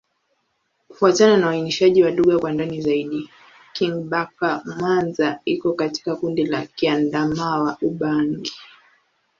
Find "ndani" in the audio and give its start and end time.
2.51-2.81